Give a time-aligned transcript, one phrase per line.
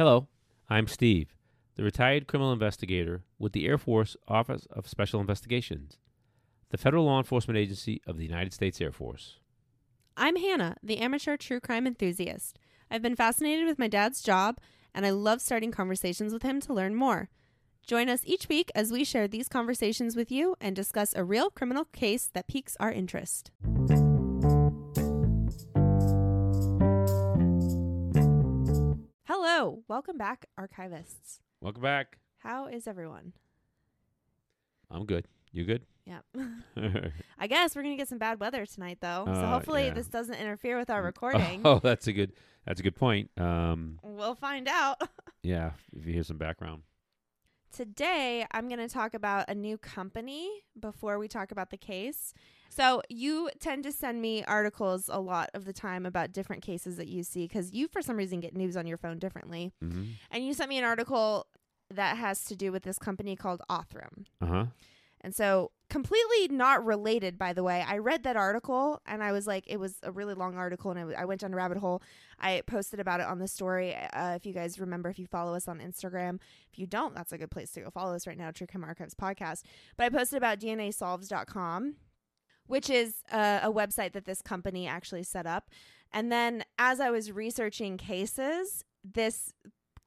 [0.00, 0.28] Hello,
[0.70, 1.36] I'm Steve,
[1.76, 5.98] the retired criminal investigator with the Air Force Office of Special Investigations,
[6.70, 9.40] the federal law enforcement agency of the United States Air Force.
[10.16, 12.58] I'm Hannah, the amateur true crime enthusiast.
[12.90, 14.56] I've been fascinated with my dad's job,
[14.94, 17.28] and I love starting conversations with him to learn more.
[17.86, 21.50] Join us each week as we share these conversations with you and discuss a real
[21.50, 23.50] criminal case that piques our interest.
[29.42, 31.38] Hello, welcome back, archivists.
[31.62, 32.18] Welcome back.
[32.40, 33.32] How is everyone?
[34.90, 35.28] I'm good.
[35.50, 35.86] You good?
[36.04, 36.24] Yep.
[37.38, 39.24] I guess we're gonna get some bad weather tonight, though.
[39.24, 39.94] so Uh, hopefully yeah.
[39.94, 41.62] this doesn't interfere with our recording.
[41.64, 42.32] Oh, that's a good.
[42.66, 43.30] That's a good point.
[43.38, 45.00] Um, We'll find out.
[45.42, 45.70] yeah.
[45.96, 46.82] If you hear some background.
[47.72, 52.34] Today, I'm going to talk about a new company before we talk about the case.
[52.68, 56.96] So, you tend to send me articles a lot of the time about different cases
[56.96, 59.72] that you see because you, for some reason, get news on your phone differently.
[59.84, 60.04] Mm-hmm.
[60.30, 61.46] And you sent me an article
[61.90, 64.24] that has to do with this company called Othram.
[64.40, 64.64] Uh huh.
[65.22, 67.84] And so, completely not related, by the way.
[67.86, 71.14] I read that article and I was like, it was a really long article, and
[71.14, 72.00] I, went down a rabbit hole.
[72.38, 73.94] I posted about it on the story.
[73.94, 76.38] Uh, if you guys remember, if you follow us on Instagram,
[76.72, 78.84] if you don't, that's a good place to go follow us right now, True Crime
[78.84, 79.62] Archives Podcast.
[79.96, 81.96] But I posted about DNAsolves.com,
[82.66, 85.68] which is uh, a website that this company actually set up.
[86.12, 89.52] And then as I was researching cases, this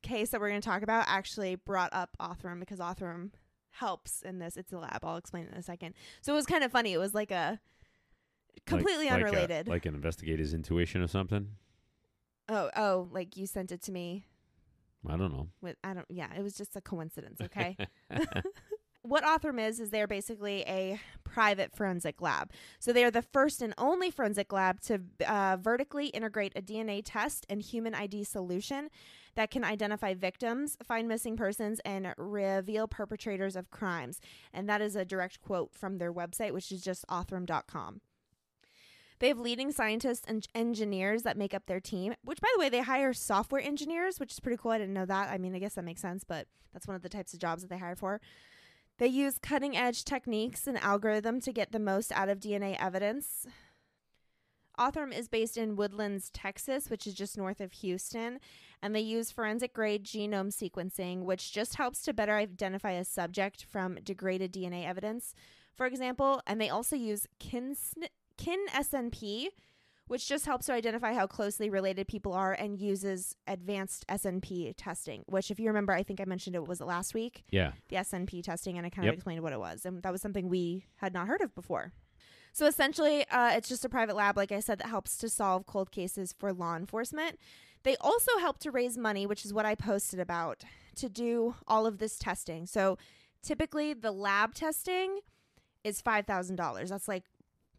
[0.02, 3.32] case that we're going to talk about actually brought up Othram because Othram
[3.74, 4.58] helps in this.
[4.58, 5.00] It's a lab.
[5.04, 5.94] I'll explain it in a second.
[6.22, 6.94] So it was kind of funny.
[6.94, 7.60] It was like a
[8.66, 9.68] completely Like- like a- unrelated.
[9.68, 11.50] Like, an investigator's intuition or something.
[12.50, 14.26] oh, oh, like you sent it to me
[15.08, 15.50] I don't know.
[15.62, 17.76] with I don't yeah, it was just a coincidence, okay?
[19.02, 22.52] what Othram is is they're basically a private forensic lab.
[22.80, 27.02] So they are the first and only forensic lab to uh, vertically integrate a DNA
[27.04, 28.90] test and human ID solution
[29.36, 34.20] that can identify victims, find missing persons, and reveal perpetrators of crimes.
[34.54, 38.02] And that is a direct quote from their website, which is just othram.com.
[39.20, 42.70] They have leading scientists and engineers that make up their team, which, by the way,
[42.70, 44.72] they hire software engineers, which is pretty cool.
[44.72, 45.30] I didn't know that.
[45.30, 47.62] I mean, I guess that makes sense, but that's one of the types of jobs
[47.62, 48.20] that they hire for.
[48.98, 53.48] They use cutting edge techniques and algorithm to get the most out of DNA evidence.
[54.80, 58.40] Othram is based in Woodlands, Texas, which is just north of Houston,
[58.82, 63.64] and they use forensic grade genome sequencing, which just helps to better identify a subject
[63.64, 65.34] from degraded DNA evidence,
[65.76, 66.42] for example.
[66.48, 67.76] And they also use kin,
[68.38, 69.48] kin SNP,
[70.08, 75.24] which just helps to identify how closely related people are and uses advanced SNP testing,
[75.28, 77.72] which, if you remember, I think I mentioned it was it last week Yeah.
[77.88, 79.14] the SNP testing, and I kind Yep.
[79.14, 79.86] of explained what it was.
[79.86, 81.94] And that was something we had not heard of before.
[82.56, 85.66] So essentially, uh, it's just a private lab, like I said, that helps to solve
[85.66, 87.40] cold cases for law enforcement.
[87.82, 90.64] They also help to raise money, which is what I posted about,
[90.98, 92.68] to do all of this testing.
[92.68, 92.98] So
[93.42, 95.20] typically, the lab testing
[95.84, 96.90] is $5,000.
[96.90, 97.24] That's like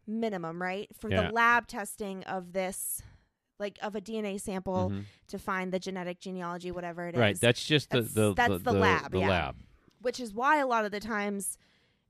[0.06, 0.88] minimum, right?
[0.98, 1.28] For Yeah.
[1.28, 3.00] the lab testing of this,
[3.60, 5.04] like of a DNA sample Mhm.
[5.28, 7.40] to find the genetic genealogy, whatever it is Right.
[7.40, 9.28] That's just the the that's the, the lab, The yeah.
[9.28, 9.56] lab.
[10.02, 11.56] which is why a lot of the times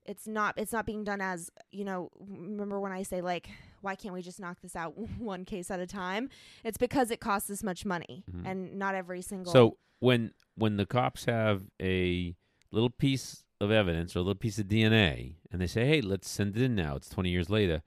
[0.05, 3.49] it's not it's not being done as you know remember when i say like
[3.81, 6.29] why can't we just knock this out one case at a time
[6.63, 8.41] it's because it costs this much money Mhm.
[8.45, 12.35] and not every single So when when the cops have a
[12.71, 16.29] little piece of evidence or a little piece of DNA and they say, "Hey, let's
[16.29, 17.81] send it in now." It's 20 years later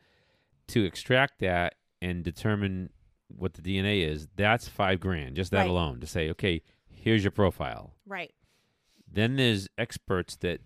[0.69, 2.91] to extract that and determine
[3.29, 4.29] what the DNA is.
[4.35, 5.71] That's 5 grand just that Right.
[5.71, 8.33] alone to say, "Okay, here's your profile." right
[9.07, 10.61] Then there's experts that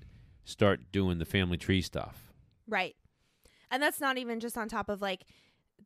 [0.45, 2.33] start doing the family tree stuff.
[2.69, 2.95] right
[3.71, 5.25] and that's not even just on top of like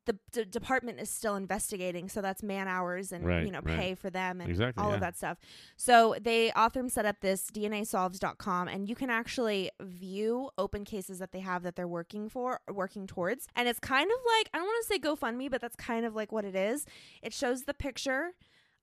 [0.06, 3.76] the d- department is still investigating so that's man hours and Right, you know right.
[3.78, 4.94] pay for them and Exactly, all yeah.
[4.96, 5.38] of that stuff
[5.76, 11.32] so they Othram set up this dnasolves.com and you can actually view open cases that
[11.32, 14.66] they have that they're working for working towards and it's kind of like i don't
[14.66, 16.84] want to say gofundme but that's kind of like what it is
[17.22, 18.32] it shows the picture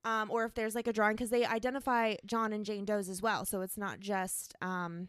[0.05, 3.21] um, or if there's like a drawing because they identify john and jane does as
[3.21, 5.07] well so it's not just um,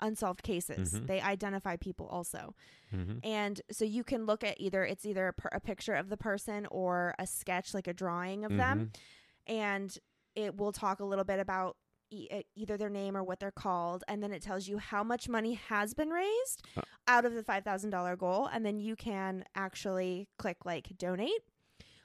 [0.00, 0.92] unsolved cases.
[0.94, 1.06] Mhm.
[1.06, 2.54] they identify people also.
[2.90, 6.08] Hmm and so you can look at either it's either a, per- a picture of
[6.08, 8.78] the person or a sketch like a drawing of them.
[8.78, 9.54] Mm-hmm.
[9.54, 9.98] and
[10.34, 11.76] it will talk a little bit about
[12.10, 14.02] e- either their name or what they're called.
[14.08, 16.82] And then it tells you how much money has been raised Uh.
[17.06, 18.46] out of the $5000 goal.
[18.52, 21.42] And then you can actually click like donate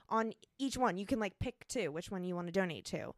[0.09, 0.97] on each one.
[0.97, 3.13] You can like pick two which one you want to donate to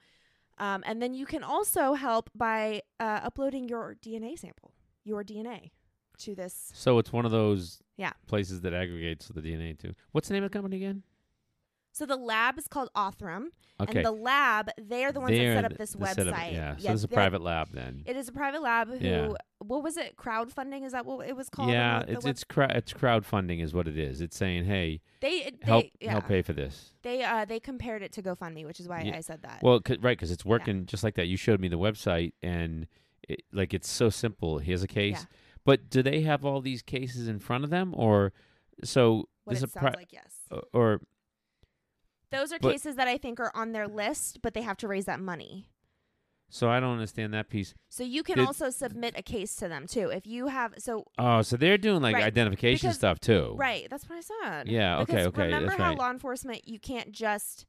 [0.65, 4.71] um, and then you can also help by uh, uploading your dna sample
[5.03, 5.71] your dna
[6.17, 8.13] to this So it's one of those Yeah.
[8.27, 9.93] places that aggregates the DNA too.
[10.13, 11.01] What's the name of the company again?
[11.93, 13.47] So the lab is called Othram,
[13.79, 13.97] Okay.
[13.97, 16.15] and the lab they're the ones They're that set up this the website.
[16.15, 16.77] setup- yeah.
[16.77, 18.03] So it's a they're- private lab then.
[18.05, 19.33] It is a private lab who Yeah.
[19.59, 20.15] what was it?
[20.15, 21.69] Crowdfunding is that what it was called?
[21.69, 24.21] on yeah, the- the it's web- it's crowd it's crowdfunding is what it is.
[24.21, 26.11] It's saying, hey, they they help yeah.
[26.11, 26.93] help pay for this.
[27.01, 29.17] They uh they compared it to GoFundMe, which is why Yeah.
[29.17, 29.61] I said that.
[29.61, 31.25] Well, right, because it's working just like that.
[31.27, 32.87] You showed me the website, and
[33.27, 34.59] it, like it's so simple.
[34.59, 35.37] Here's a case, Yeah.
[35.65, 38.31] but do they have all these cases in front of them, or
[38.83, 40.37] so what this it a sounds pri- like, yes.
[40.73, 41.01] or
[42.31, 44.87] Those are but- cases that I think are on their list, but they have to
[44.87, 45.67] raise that money.
[46.53, 47.73] so I don't understand that piece.
[47.87, 50.09] So you can Did- also submit a case to them too.
[50.09, 53.53] If you have so Oh, so they're doing like Right, identification because- stuff too.
[53.57, 54.67] right, that's what I said.
[54.67, 54.99] Yeah.
[54.99, 55.13] Okay.
[55.13, 55.43] Because Okay.
[55.45, 55.97] remember That's how right.
[55.97, 57.65] law enforcement you can't just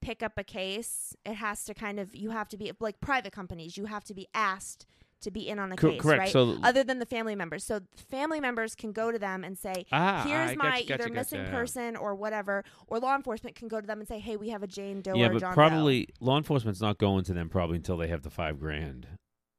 [0.00, 1.14] pick up a case.
[1.26, 3.76] It has to kind of you have to be like private companies.
[3.76, 4.86] You have to be asked
[5.24, 6.18] to be in on the Co- case, correct.
[6.20, 6.28] right?
[6.30, 7.64] So Other than the family members.
[7.64, 7.80] So
[8.10, 11.02] family members can go to them and say, ah, "Here's I my gotcha, gotcha, either
[11.04, 11.50] gotcha, missing yeah.
[11.50, 14.62] person or whatever," or law enforcement can go to them and say, "Hey, we have
[14.62, 17.48] a Jane Doe Yeah, or but John Doe." probably law enforcement's not going to them
[17.48, 19.06] probably until they have the five grand.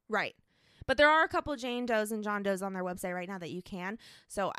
[0.08, 0.34] Right.
[0.86, 3.38] But there are a couple Jane Does and John Does on their website right now
[3.38, 3.98] that you can.
[4.28, 4.52] So uh,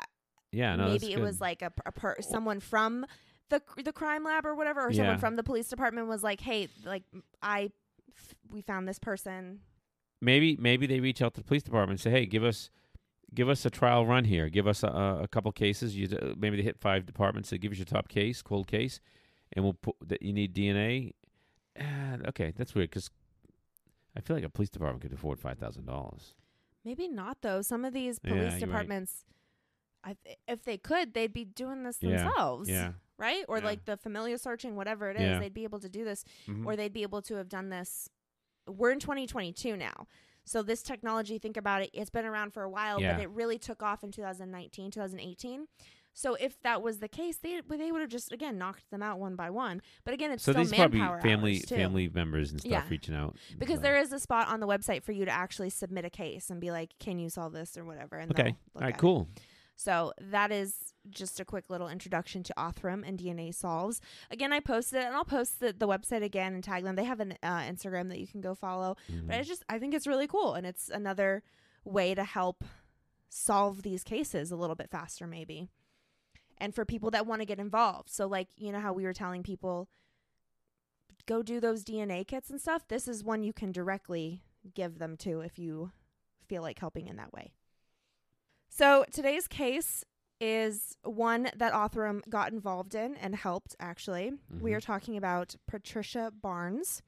[0.52, 0.76] Yeah.
[0.76, 0.88] No.
[0.88, 1.22] maybe it good.
[1.24, 3.06] was like a, a per, someone from
[3.48, 6.68] the the crime lab or whatever, or someone from the police department was like, "Hey,
[6.84, 7.04] like
[7.40, 7.70] I,
[8.14, 9.60] f- we found this person."
[10.20, 12.70] Maybe maybe they reach out to the police department and say, "Hey, give us
[13.34, 14.48] give us a trial run here.
[14.48, 15.96] Give us a, a couple cases.
[15.96, 17.50] You maybe they hit five departments.
[17.50, 19.00] They give us your top case, cold case,
[19.52, 21.12] and we'll put that you need DNA.
[21.80, 23.10] Ah, okay, that's weird because
[24.16, 26.34] I feel like a police department could afford five thousand dollars.
[26.84, 27.62] Maybe not though.
[27.62, 28.60] Some of these police right.
[28.60, 29.24] departments,
[30.02, 30.16] I,
[30.46, 33.44] if they could, they'd be doing this Yeah, themselves, Yeah, right?
[33.48, 33.64] Or yeah.
[33.64, 35.38] like the familiar searching, whatever it is, Yeah.
[35.38, 36.24] they'd be able to do this.
[36.46, 36.64] Mhm.
[36.66, 38.08] or they'd be able to have done this.
[38.68, 40.06] We're in 2022 now.
[40.44, 43.14] So this technology, think about it, it's been around for a while, Yeah.
[43.14, 45.66] but it really took off in 2019, 2018.
[46.14, 49.20] So if that was the case, they they would have just again knocked them out
[49.20, 49.80] one by one.
[50.04, 52.82] But again, it's so still these probably family family members and stuff Yeah.
[52.88, 53.82] reaching out because so.
[53.82, 56.60] there is a spot on the website for you to actually submit a case and
[56.60, 58.98] be like, "Can you solve this or whatever?" And Okay, all right, at it.
[58.98, 59.28] cool.
[59.76, 64.00] So that is just a quick little introduction to Othram and DNA Solves.
[64.30, 66.96] Again, I posted it, and I'll post the, the website again and tag them.
[66.96, 68.96] They have an uh, Instagram that you can go follow.
[69.26, 69.46] But I Mhm.
[69.46, 71.42] just I think it's really cool, and it's another
[71.84, 72.64] way to help
[73.28, 75.68] solve these cases a little bit faster, maybe.
[76.58, 79.12] And for people that want to get involved, so like you know how we were
[79.12, 79.88] telling people,
[81.26, 82.88] go do those DNA kits and stuff.
[82.88, 84.42] This is one you can directly
[84.74, 85.92] give them to if you
[86.46, 87.52] feel like helping in that way.
[88.68, 90.04] So today's case
[90.40, 93.74] is one that Othram got involved in and helped.
[93.80, 94.76] Actually, we Mhm.
[94.76, 97.02] are talking about Patricia Barnes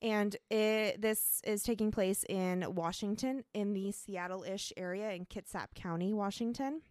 [0.00, 6.12] and it, this is taking place in Washington, in the Seattle-ish area in Kitsap County,
[6.12, 6.82] Washington.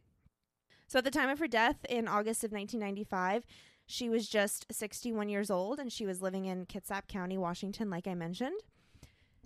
[0.88, 3.45] So at the time of her death in August of 1995,
[3.85, 8.07] she was just 61 years old, and she was living in Kitsap County, Washington, like
[8.07, 8.62] I mentioned.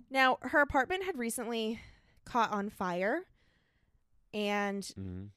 [0.08, 1.80] Now, her apartment had recently
[2.24, 3.26] caught on fire,
[4.32, 5.30] and Mhm.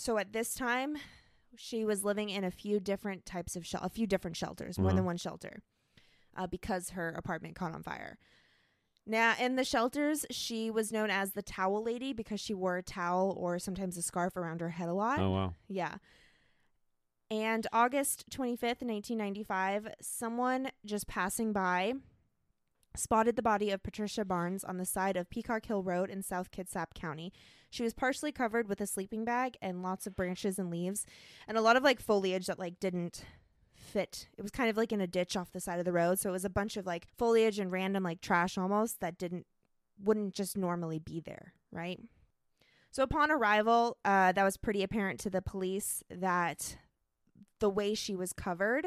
[0.00, 0.96] So at this time,
[1.56, 4.90] she was living in a few different types of shel- a few different shelters, more
[4.90, 5.06] than Uh-huh.
[5.06, 5.62] one shelter,
[6.36, 8.18] uh, because her apartment caught on fire.
[9.06, 12.82] Now, in the shelters, she was known as the towel lady because she wore a
[12.82, 15.18] towel or sometimes a scarf around her head a lot.
[15.18, 15.54] Oh wow.
[15.68, 15.96] Yeah.
[17.30, 21.94] And August 25th, 1995, someone just passing by
[22.94, 26.50] spotted the body of Patricia Barnes on the side of Peacock Hill Road in South
[26.50, 27.32] Kitsap County.
[27.70, 31.06] She was partially covered with a sleeping bag and lots of branches and leaves
[31.46, 33.24] and a lot of like foliage that like didn't
[33.74, 34.28] fit.
[34.36, 36.30] It was kind of like in a ditch off the side of the road, so
[36.30, 39.46] it was a bunch of like foliage and random like trash almost that didn't
[40.02, 42.00] wouldn't just normally be there, right?
[42.90, 46.76] So upon arrival, uh, that was pretty apparent to the police that
[47.60, 48.86] the way she was covered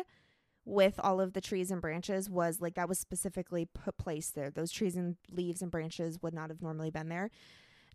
[0.66, 4.50] with all of the trees and branches was like that was specifically put placed there.
[4.50, 7.30] Those trees and leaves and branches would not have normally been there.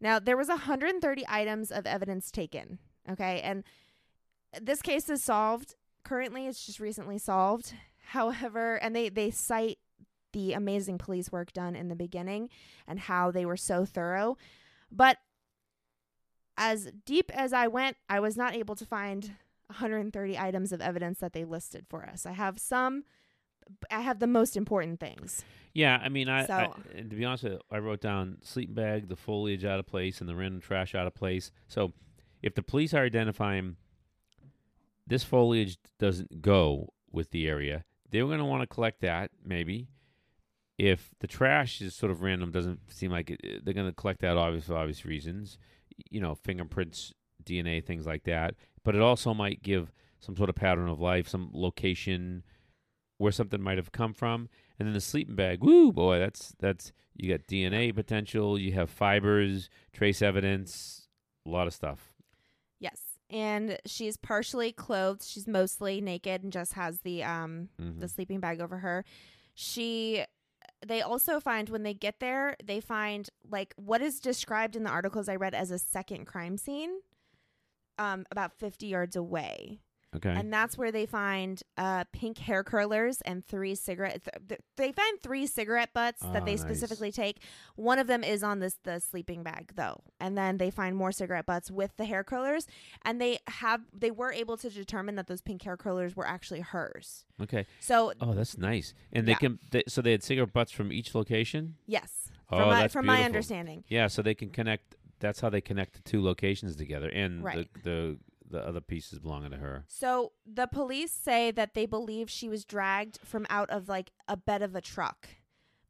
[0.01, 2.79] Now there was 130 items of evidence taken.
[3.11, 3.65] Okay, and
[4.61, 5.77] this case is solved.
[6.05, 7.73] Currently, it's just recently solved.
[8.09, 9.79] However, and they they cite
[10.33, 12.51] the amazing police work done in the beginning
[12.87, 14.37] and how they were so thorough,
[14.93, 15.17] but
[16.59, 19.37] as deep as I went, I was not able to find
[19.69, 22.27] 130 items of evidence that they listed for us.
[22.27, 23.05] I have some,
[23.91, 25.45] I have the most important things.
[25.75, 28.39] Yeah, I mean, I, I So- and to be honest, with you, I wrote down
[28.43, 31.51] sleep bag, the foliage out of place, and the random trash out of place.
[31.69, 31.93] So,
[32.43, 33.77] if the police are identifying
[35.07, 39.89] this foliage doesn't go with the area, they're going to want to collect that maybe.
[40.79, 44.21] If the trash is sort of random, doesn't seem like it, they're going to collect
[44.21, 45.59] that obvious for obvious reasons,
[46.11, 47.13] you know, fingerprints,
[47.45, 48.55] DNA, things like that.
[48.85, 52.43] But it also might give some sort of pattern of life, some location,
[53.19, 55.63] where something might have come from, and then the sleeping bag.
[55.63, 58.59] Woo, boy, that's that's you got DNA potential.
[58.59, 61.09] You have fibers, trace evidence,
[61.47, 62.13] a lot of stuff.
[62.79, 63.01] Yes.
[63.31, 65.23] And she's partially clothed.
[65.25, 68.01] She's mostly naked and just has the um Mhm.
[68.01, 69.05] the sleeping bag over her.
[69.55, 70.25] She
[70.87, 74.91] they also find when they get there, they find like what is described in the
[74.91, 77.01] articles I read as a second crime scene
[77.99, 79.81] um about 50 yards away.
[80.17, 80.31] Okay.
[80.31, 84.91] And that's where they find uh pink hair curlers and three cigarette th- th- they
[84.91, 86.63] find three cigarette butts that Oh, they nice.
[86.63, 87.43] specifically take.
[87.77, 90.01] One of them is on this the sleeping bag though.
[90.19, 92.67] And then they find more cigarette butts with the hair curlers
[93.05, 96.61] and they have they were able to determine that those pink hair curlers were actually
[96.61, 97.27] hers.
[97.43, 97.67] okay.
[97.81, 98.95] So Oh, that's nice.
[99.13, 99.39] And they Yeah.
[99.39, 99.59] can.
[99.73, 101.77] They, so they had cigarette butts from each location.
[101.87, 103.85] yes, Oh, from my that's from my understanding.
[103.89, 104.97] Yeah, so they can connect.
[105.21, 107.69] That's how they connect the two locations together, and Right.
[107.75, 108.19] the the
[108.51, 109.85] the other pieces belonging to her.
[109.89, 114.39] So the police say that they believe she was dragged from out of like a
[114.39, 115.29] bed of a truck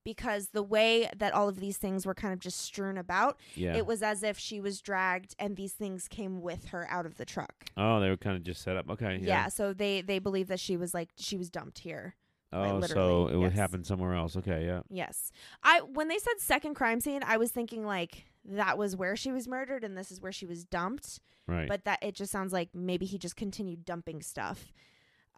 [0.04, 3.76] because the way that all of these things were kind of just strewn about, Yeah.
[3.76, 7.16] it was as if she was dragged and these things came with her out of
[7.16, 7.66] the truck.
[7.76, 8.88] oh, they were kind of just set up.
[8.90, 9.18] Okay.
[9.18, 9.48] Yeah, Yeah.
[9.48, 12.16] so they they believe that she was like she was dumped here.
[12.50, 14.34] like, Oh, so literally, it would happen somewhere else.
[14.36, 14.64] Okay.
[14.66, 14.80] Yeah.
[14.88, 15.30] Yes.
[15.62, 19.32] I when they said second crime scene, I was thinking like that was where she
[19.32, 21.20] was murdered and this is where she was dumped.
[21.46, 21.66] Right.
[21.66, 24.70] but that it just sounds like maybe he just continued dumping stuff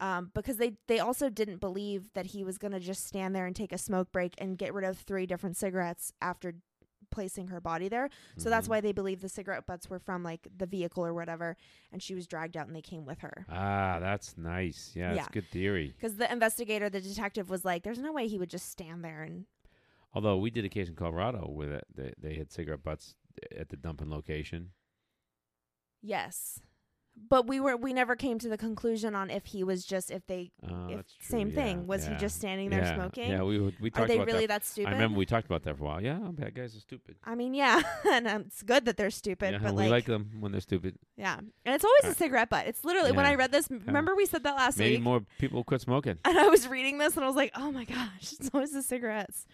[0.01, 3.47] um, because they they also didn't believe that he was going to just stand there
[3.47, 6.55] and take a smoke break and get rid of three different cigarettes after
[7.13, 8.71] placing her body there so that's Mhm.
[8.71, 11.57] why they believe the cigarette butts were from like the vehicle or whatever
[11.93, 14.93] and she was dragged out and they came with her Ah, that's nice.
[14.97, 15.15] Yeah, Yeah.
[15.17, 15.93] that's good theory.
[15.97, 19.23] because the investigator the detective was like there's no way he would just stand there
[19.23, 19.47] and
[20.13, 23.15] Although we did a case in Colorado where it, they they had cigarette butts
[23.57, 24.71] at the dumping location.
[26.03, 26.61] yes
[27.29, 30.27] but we were we never came to the conclusion on if he was just if
[30.27, 32.15] they Oh, if same yeah, thing was yeah.
[32.15, 34.63] he just standing there yeah, smoking Yeah, we we are they about really that.
[34.63, 36.03] that stupid I remember we talked about that for a while.
[36.03, 37.17] Yeah, bad guys are stupid.
[37.25, 40.05] I mean, yeah, and um, it's good that they're stupid, yeah, but we like, like
[40.07, 40.97] them when they're stupid.
[41.17, 42.67] yeah, and it's always a cigarette butt.
[42.67, 43.69] It's literally when I read this.
[43.71, 46.19] Remember we said that last Maybe week, more people quit smoking.
[46.25, 48.83] and I was reading this, and I was like, oh my gosh, it's always the
[48.83, 49.47] cigarettes.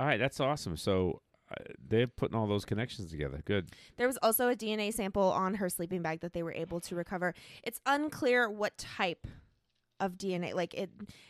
[0.00, 0.78] All right, that's awesome.
[0.78, 3.42] So uh, they're putting all those connections together.
[3.44, 3.68] Good.
[3.98, 6.94] There was also a DNA sample on her sleeping bag that they were able to
[6.94, 7.34] recover.
[7.62, 9.26] It's unclear what type
[10.00, 10.54] of DNA.
[10.54, 10.88] Like it,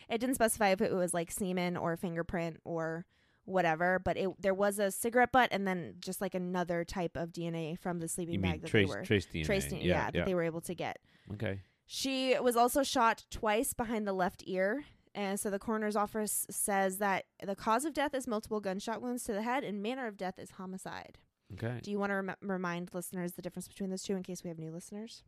[0.08, 3.06] it didn't specify if it was like semen or fingerprint or
[3.44, 3.98] whatever.
[3.98, 7.76] But it there was a cigarette butt, and then just like another type of DNA
[7.76, 9.44] from the sleeping You bag that trace they were trace DNA?
[9.46, 9.72] traced.
[9.72, 11.00] Yeah, yeah, that they were able to get.
[11.32, 11.62] okay.
[11.92, 14.84] She was also shot twice behind the left ear.
[15.14, 19.24] And so the coroner's office says that the cause of death is multiple gunshot wounds
[19.24, 21.18] to the head and manner of death is homicide.
[21.54, 21.80] Okay.
[21.82, 24.48] Do you want to rem- remind listeners the difference between those two in case we
[24.48, 25.24] have new listeners?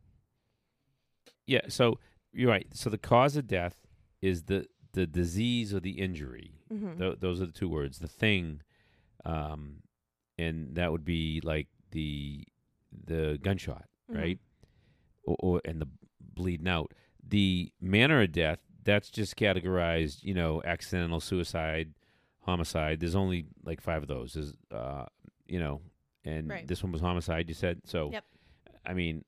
[1.45, 1.61] Yeah.
[1.67, 1.99] So
[2.31, 2.67] you're right.
[2.73, 3.75] So the cause of death
[4.21, 6.53] is the the disease or the injury.
[6.71, 6.99] Mm-hmm.
[6.99, 7.99] Th- those are the two words.
[7.99, 8.61] The thing,
[9.25, 9.77] um,
[10.37, 12.45] and that would be like the
[13.05, 14.17] the gunshot, Mhm.
[14.17, 14.39] right?
[15.25, 15.87] Or, or and the
[16.21, 16.93] bleeding out.
[17.27, 20.23] The manner of death that's just categorized.
[20.23, 21.93] You know, accidental suicide,
[22.41, 22.99] homicide.
[22.99, 24.33] There's only like five of those.
[24.33, 25.05] There's, uh,
[25.47, 25.81] you know,
[26.25, 26.67] and Right.
[26.67, 27.47] this one was homicide.
[27.49, 28.11] You said so.
[28.11, 28.25] Yep.
[28.85, 29.23] I mean,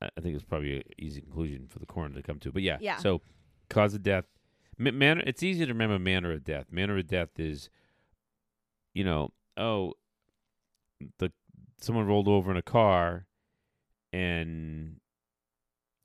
[0.00, 2.52] I think it's probably an easy conclusion for the coroner to come to.
[2.52, 2.96] But yeah, Yeah.
[2.98, 3.20] So,
[3.68, 4.24] cause of death,
[4.78, 5.22] Ma- manner.
[5.26, 6.70] It's easy to remember manner of death.
[6.70, 7.68] Manner of death is,
[8.94, 9.94] you know, oh,
[11.18, 11.32] the
[11.80, 13.26] someone rolled over in a car,
[14.12, 15.00] and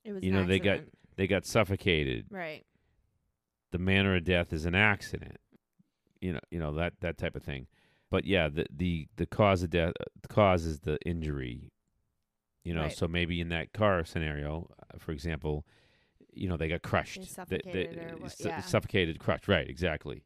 [0.04, 0.93] It was You know, they got- accident.
[1.16, 2.26] They got suffocated.
[2.30, 2.64] right.
[3.72, 5.38] The manner of death is an accident.
[6.20, 7.66] You know, you know that that type of thing.
[8.10, 9.92] But yeah, the the the cause of death,
[10.22, 11.72] the cause is the injury.
[12.62, 12.92] You know, Right.
[12.92, 15.66] so maybe in that car scenario, uh, for example,
[16.32, 19.48] you know they got crushed, They- suffocated or what- su- suffocated, crushed.
[19.48, 20.22] Right, exactly.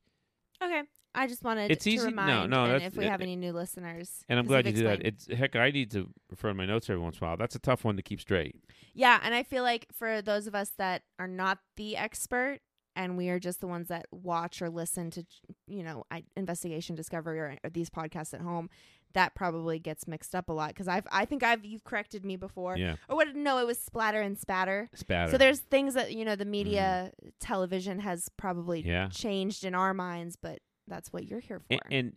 [0.62, 0.82] Okay.
[1.14, 3.34] I just wanted It's to easy- no, remind no, and if we it- have any
[3.36, 4.24] new listeners.
[4.28, 5.04] And I'm glad you did that.
[5.04, 7.36] It's heck, I need to refer to my notes every once in a while.
[7.36, 8.56] That's a tough one to keep straight.
[8.94, 12.60] Yeah, and I feel like for those of us that are not the expert
[12.96, 15.24] and we are just the ones that watch or listen to,
[15.66, 18.68] you know, I, investigation discovery or, or these podcasts at home,
[19.14, 22.36] that probably gets mixed up a lot because I've I think I've you've corrected me
[22.36, 23.34] before Yeah, or what?
[23.34, 24.90] No, it was splatter and spatter.
[24.94, 25.30] spatter.
[25.30, 27.30] So there's things that you know the media mm.
[27.40, 28.80] television has probably.
[28.86, 29.08] Yeah.
[29.08, 30.58] changed in our minds, but
[30.88, 31.66] that's what you're here for.
[31.70, 32.12] and, and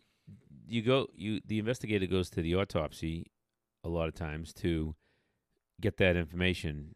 [0.68, 3.25] you go you the investigator goes to the autopsy
[3.84, 4.96] a lot of times to
[5.80, 6.96] get that information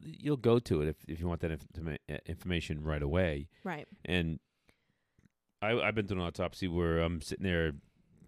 [0.00, 3.86] you'll go to it if, if you want that informa- uh, information right away right.
[4.04, 4.38] and
[5.62, 7.72] I, i've been to an autopsy where i'm sitting there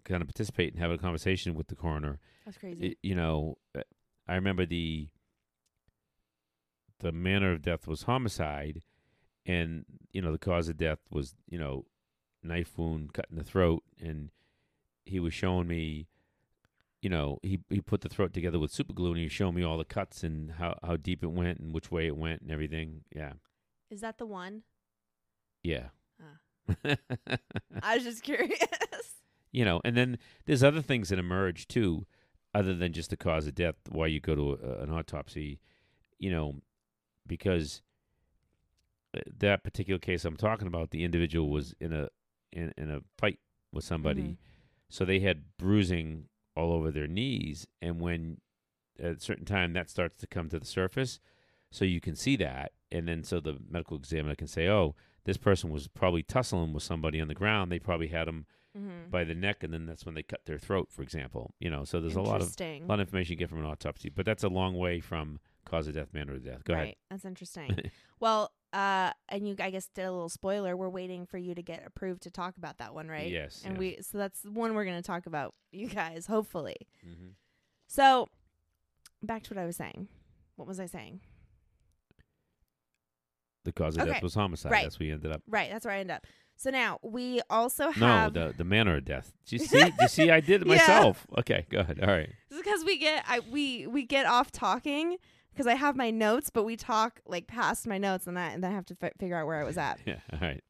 [0.05, 2.89] kind of participating having a conversation with the coroner That's crazy.
[2.89, 3.81] Y- you know uh,
[4.27, 5.07] i remember the
[6.99, 8.81] the manner of death was homicide
[9.45, 11.85] and you know the cause of death was you know
[12.43, 14.29] knife wound cut in the throat, and
[15.05, 16.07] he was showing me.
[17.01, 19.55] You know, he he put the throat together with super glue, and he was showing
[19.55, 22.41] me all the cuts and how how deep it went and which way it went
[22.41, 23.05] and everything.
[23.15, 23.33] Yeah,
[23.89, 24.63] Is that the one?
[25.63, 25.87] yeah.
[26.21, 26.95] Ah.
[27.83, 28.59] I was just curious.
[29.53, 32.05] you know, and then there's other things that emerge too,
[32.53, 33.75] other than just the cause of death.
[33.89, 35.61] Why you go to a, an autopsy,
[36.17, 36.55] you know,
[37.25, 37.81] because
[39.15, 42.09] uh, that particular case I'm talking about, the individual was in a
[42.51, 43.39] in, in a fight
[43.71, 44.37] with somebody, Mhm.
[44.89, 48.41] so they had bruising all over their knees, and when
[48.99, 51.19] at a certain time that starts to come to the surface,
[51.71, 54.95] so you can see that, and then so the medical examiner can say, oh.
[55.25, 57.71] This person was probably tussling with somebody on the ground.
[57.71, 59.11] They probably had them mm-hmm.
[59.11, 61.53] by the neck, and then that's when they cut their throat, for example.
[61.59, 63.65] You know, so there's a lot of a lot of information you get from an
[63.65, 65.39] autopsy, but that's a long way from
[65.69, 66.63] cause of death, manner of death.
[66.63, 66.97] Go right.
[67.09, 67.91] That's interesting.
[68.19, 70.75] well, uh, and you, I guess, did a little spoiler.
[70.77, 73.29] We're waiting for you to get approved to talk about that one, right?
[73.29, 73.61] Yes.
[73.65, 73.79] And yes.
[73.79, 76.75] we, so that's the one we're going to talk about, you guys, hopefully.
[77.07, 77.33] Mhm.
[77.87, 78.27] So,
[79.23, 80.07] back to what I was saying.
[80.55, 81.21] What was I saying?
[83.65, 84.13] the cause of Okay.
[84.13, 84.71] death was homicide.
[84.71, 84.83] Right.
[84.83, 85.41] That's where you ended up.
[85.47, 86.25] Right, that's where I end up.
[86.55, 89.31] So now we also have No, the the manner of death.
[89.45, 89.79] Did you see?
[89.83, 90.31] Did you see?
[90.31, 90.75] I did it Yeah.
[90.75, 91.27] myself.
[91.39, 91.99] Okay, go ahead.
[92.01, 92.29] All right.
[92.49, 95.17] because we get I we we get off talking
[95.59, 98.63] because I have my notes, but we talk like past my notes and that, and
[98.63, 99.99] then I have to fi- figure out where I was at.
[100.05, 100.19] Yeah.
[100.31, 100.63] All right.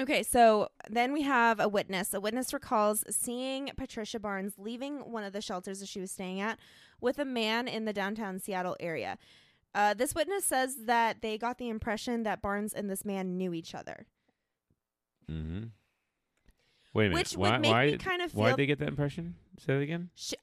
[0.00, 2.12] Okay, so then we have a witness.
[2.12, 6.40] A witness recalls seeing Patricia Barnes leaving one of the shelters that she was staying
[6.40, 6.58] at
[7.00, 9.16] with a man in the downtown Seattle area.
[9.76, 13.54] Uh, this witness says that they got the impression that Barnes and this man knew
[13.54, 14.06] each other,
[15.30, 15.66] Mm-hmm.
[16.94, 17.14] Wait a minute.
[17.20, 17.50] which why?
[17.52, 17.86] would make why?
[17.92, 19.36] me kind of why feel did they get that impression?
[19.58, 20.10] Say that again.
[20.16, 20.34] she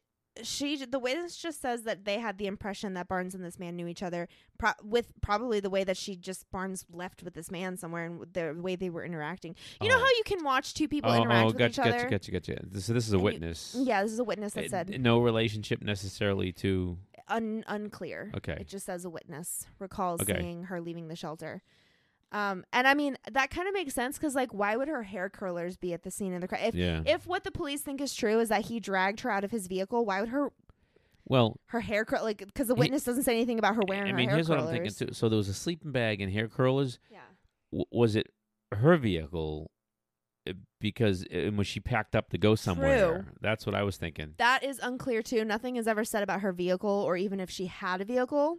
[0.44, 3.88] the witness just says that they had the impression that Barnes and this man knew
[3.88, 4.28] each other
[4.58, 8.26] pro- with probably the way that she just Barnes left with this man somewhere and
[8.34, 9.56] the way they were interacting.
[9.82, 10.00] You know Oh.
[10.00, 12.10] how you can watch two people oh, interact oh, with gotcha, each other?
[12.10, 12.82] gotcha, gotcha, gotcha.
[12.82, 13.76] So this is a And you- witness.
[13.78, 16.98] Yeah, this is a witness that Uh, said no relationship necessarily to.
[17.28, 18.32] un- unclear.
[18.38, 18.58] Okay.
[18.60, 20.40] It just says a witness recalls Okay.
[20.40, 21.62] seeing her leaving the shelter.
[22.32, 25.30] Um, and I mean that kind of makes sense because like, why would her hair
[25.30, 26.62] curlers be at the scene of the crime?
[26.64, 27.02] If yeah.
[27.06, 29.66] if what the police think is true is that he dragged her out of his
[29.68, 30.52] vehicle, why would her
[31.28, 32.40] well, her hair curl like?
[32.40, 34.48] Because the He- witness doesn't say anything about her wearing I her mean, hair here's
[34.48, 34.66] curlers.
[34.66, 35.14] what I'm thinking too.
[35.14, 36.98] So there was a sleeping bag and hair curlers.
[37.12, 37.20] Yeah.
[37.72, 38.28] W- was it
[38.74, 39.70] her vehicle?
[40.48, 44.34] uh, Because uh, when she packed up to go somewhere, that's what I was thinking.
[44.38, 45.46] That is unclear too.
[45.46, 48.58] Nothing is ever said about her vehicle or even if she had a vehicle.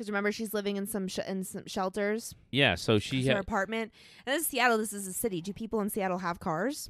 [0.00, 2.34] Because remember, she's living in some sh- in some shelters.
[2.50, 3.92] Yeah, so she her apartment.
[4.24, 4.78] And this is Seattle.
[4.78, 5.42] This is a city.
[5.42, 6.88] Do people in Seattle have cars?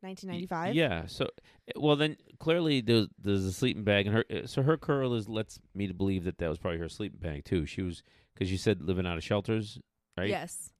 [0.00, 0.76] 1995.
[0.76, 4.62] Yeah, so uh, well then clearly there's there's a sleeping bag and her uh, so
[4.62, 7.66] her curlers lets me to believe that that was probably her sleeping bag too.
[7.66, 9.80] She was because you said living out of shelters,
[10.16, 10.28] right?
[10.28, 10.70] Yes.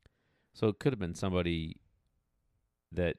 [0.55, 1.81] So it could have been somebody
[2.93, 3.17] that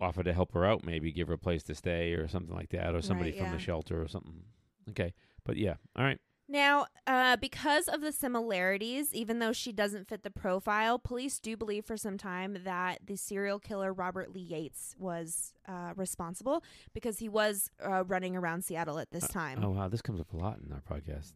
[0.00, 2.70] offered to help her out, maybe give her a place to stay or something like
[2.70, 4.44] that, or somebody Right, from the shelter or something.
[4.90, 5.12] Okay,
[5.46, 6.18] but yeah, all right.
[6.48, 11.56] Now, uh, because of the similarities, even though she doesn't fit the profile, police do
[11.56, 16.62] believe for some time that the serial killer Robert Lee Yates was uh, responsible
[16.94, 19.58] because he was uh, running around Seattle at this time.
[19.60, 21.32] Oh wow, this comes up a lot in our podcast.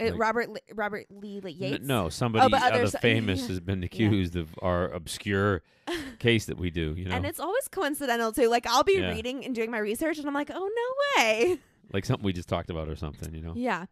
[0.00, 1.84] Uh, like- Robert Li- Robert Lee Li- N- Yates.
[1.86, 3.48] no, somebody but other famous yeah.
[3.48, 5.62] has been accused of our obscure
[6.18, 6.94] case that we do.
[6.96, 8.48] You know, And it's always coincidental too.
[8.48, 9.10] Like I'll be Yeah.
[9.10, 10.68] reading and doing my research, and I'm like, oh
[11.16, 11.58] no way.
[11.92, 13.34] like something we just talked about or something.
[13.34, 13.52] You know.
[13.56, 13.86] Yeah.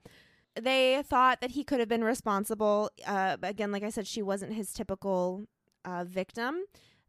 [0.59, 2.90] They thought that he could have been responsible.
[3.06, 5.44] Uh, again, like I said, she wasn't his typical
[5.85, 6.64] uh, victim,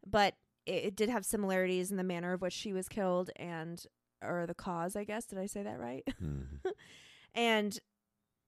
[0.06, 0.34] but
[0.66, 3.84] it, it did have similarities in the manner of which she was killed and
[4.22, 4.96] or the cause.
[4.96, 6.04] I guess did I say that right?
[6.22, 6.60] Mhm.
[7.34, 7.78] and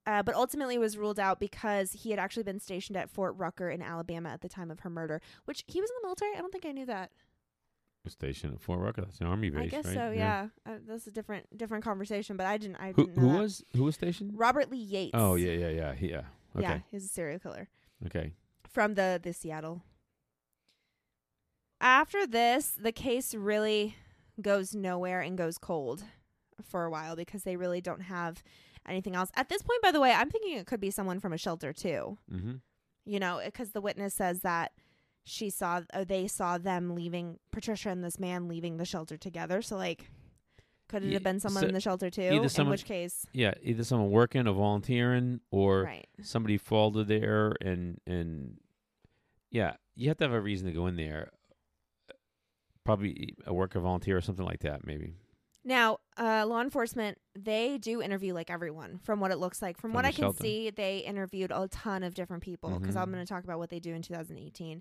[0.07, 3.70] uh, but ultimately was ruled out because he had actually been stationed at Fort Rucker
[3.70, 5.20] in Alabama at the time of her murder.
[5.44, 6.33] Which he was in the military.
[6.37, 7.11] I don't think I knew that.
[8.09, 9.03] Station at Fort Rucker.
[9.03, 9.95] That's an army base, I guess right?
[9.95, 10.11] so.
[10.11, 12.37] Yeah, Uh, that's a different different conversation.
[12.37, 12.77] But I didn't.
[12.77, 13.41] I Who didn't know who that.
[13.41, 14.33] was who was stationed?
[14.39, 15.11] Robert Lee Yates?
[15.15, 16.23] Oh yeah, yeah, yeah, yeah.
[16.57, 16.79] Okay, yeah.
[16.91, 17.69] He's a serial killer.
[18.07, 18.33] okay.
[18.69, 19.83] from the the Seattle.
[21.81, 23.97] After this, the case really
[24.41, 26.05] goes nowhere and goes cold
[26.63, 28.43] for a while because they really don't have
[28.87, 29.31] anything else.
[29.35, 31.73] At this point, by the way, I'm thinking it could be someone from a shelter
[31.73, 32.19] too.
[32.33, 32.53] Mm-hmm.
[33.07, 34.73] You know, because the witness says that
[35.25, 39.63] she saw uh, they saw them leaving Patricia and this man leaving the shelter together.
[39.63, 40.11] So like
[40.89, 42.23] could it have been someone so in the shelter too?
[42.33, 46.09] either In which case, Yeah, either someone working or volunteering, or right.
[46.21, 48.59] somebody folded there, and and
[49.51, 51.31] yeah, you have to have a reason to go in there.
[52.85, 54.87] Probably a worker, volunteer, or something like that.
[54.87, 55.15] Maybe.
[55.63, 59.77] Now, uh, law enforcement, they do interview like everyone from what it looks like.
[59.77, 60.43] From, From what I can shelter.
[60.43, 63.13] see, they interviewed a ton of different people because I'm Mhm.
[63.13, 64.81] going to talk about what they do in 2018.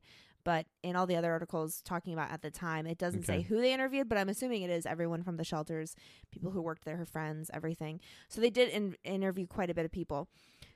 [0.50, 3.62] But in all the other articles talking about at the time, it doesn't say who
[3.62, 5.96] they interviewed, but I'm assuming it is everyone from the shelters,
[6.32, 8.00] people who worked there, her friends, everything.
[8.30, 10.28] So they did in- interview quite a bit of people.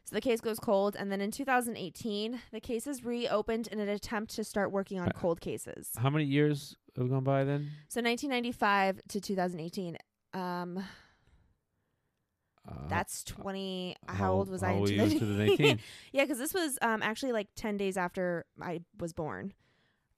[0.04, 0.96] So the case goes cold.
[0.96, 5.08] And then in 2018, the case is reopened in an attempt to start working on
[5.08, 5.90] Uh, cold cases.
[5.98, 7.72] How many years have gone by then?
[7.88, 9.98] So 1995 to 2018.
[10.36, 10.84] Um,
[12.66, 13.96] Uh, That's 20.
[14.08, 15.80] How, old was I how in old were you in 2018?
[16.14, 19.52] yeah, because this was um actually like 10 days after I was born.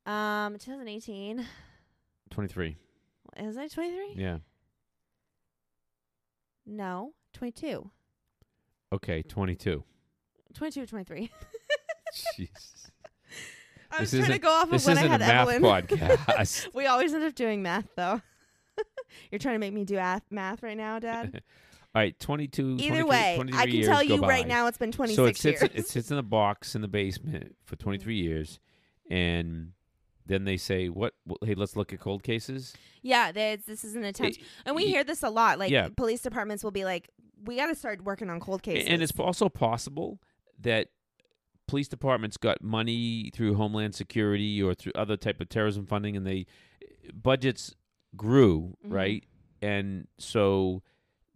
[0.05, 1.45] Um, 2018.
[2.29, 2.75] 23.
[3.37, 4.13] Is I 23?
[4.15, 4.37] Yeah.
[6.65, 7.89] No, 22.
[8.93, 9.83] Okay, 22.
[10.53, 11.31] 22 or 23.
[12.37, 12.91] Jesus.
[13.91, 15.61] I was This trying to go off of when I had Evelyn.
[15.61, 16.67] podcast.
[16.73, 18.21] we always end up doing math though.
[19.31, 21.41] You're trying to make me do ath- math right now, Dad.
[21.93, 22.77] All right, 22.
[22.79, 24.49] Either way, I can tell you right by.
[24.49, 25.71] now it's been 26 so it sits years.
[25.75, 28.59] it sits in a box in the basement for 23 years
[29.09, 29.71] and
[30.25, 33.95] then they say what well, hey let's look at cold cases yeah, there's, this is
[33.95, 34.37] an attempt.
[34.37, 35.59] It- And we hear this a lot.
[35.59, 35.89] Like Yeah.
[35.95, 37.07] police departments will be like,
[37.43, 40.19] "We got to start working on cold cases." and it's also possible
[40.59, 40.87] that
[41.67, 46.25] police departments got money through homeland security or through other type of terrorism funding and
[46.25, 46.47] they
[47.13, 47.75] budgets
[48.15, 48.91] grew Mhm.
[48.93, 49.23] right
[49.61, 50.81] and so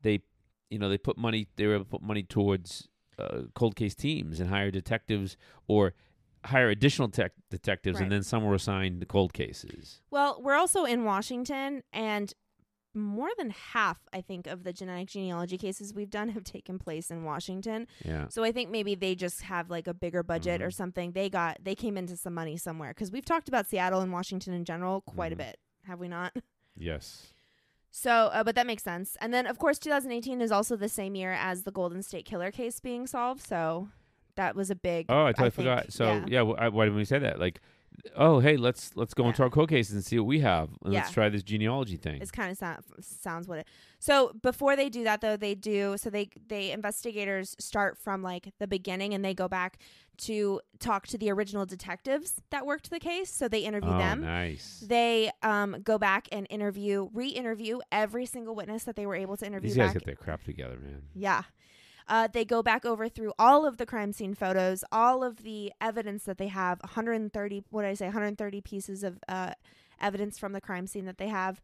[0.01, 0.21] they
[0.69, 2.87] you know they put money they were able to put money towards
[3.19, 5.35] uh, cold case teams and hire detectives
[5.67, 5.93] or
[6.45, 8.03] hire additional tech detectives Right.
[8.03, 12.33] and then some were assigned to cold cases Well, we're also in Washington, and
[12.95, 17.11] more than half, I think, of the genetic genealogy cases we've done have taken place
[17.11, 17.87] in Washington.
[18.03, 20.73] yeah So I think maybe they just have like a bigger budget or Mhm.
[20.73, 21.11] something.
[21.11, 24.53] They got they came into some money somewhere because we've talked about Seattle and Washington
[24.53, 25.33] in general quite Mhm.
[25.33, 26.35] a bit, have we not?
[26.75, 27.33] yes
[27.91, 29.17] So, uh, but that makes sense.
[29.19, 32.51] And then, of course, 2018 is also the same year as the Golden State Killer
[32.51, 33.41] case being solved.
[33.41, 33.89] So
[34.39, 35.05] that was a big.
[35.09, 35.93] Oh, I totally think, forgot.
[35.93, 36.25] So yeah.
[36.27, 37.39] yeah, wh- I, why didn't we say that?
[37.39, 37.59] Like,
[38.15, 39.29] oh, hey, let's let's go Yeah.
[39.29, 42.21] into our cold cases and see what we have, and let's try this genealogy thing.
[42.21, 43.67] It's kind of sound, sounds what it.
[43.99, 45.97] So before they do that, though, they do.
[45.97, 49.77] So they they investigators start from like the beginning, and they go back
[50.19, 53.29] to talk to the original detectives that worked the case.
[53.29, 54.21] So they interview oh, them.
[54.21, 54.83] nice.
[54.87, 59.45] They um go back and interview, re-interview every single witness that they were able to
[59.45, 59.93] interview These guys back.
[59.95, 61.01] get their crap together, man.
[61.13, 61.43] Yeah.
[62.09, 65.71] Uh, they go back over through all of the crime scene photos, all of the
[65.79, 69.53] evidence that they have 130, what did I say, 130 pieces of uh,
[70.01, 71.61] evidence from the crime scene that they have.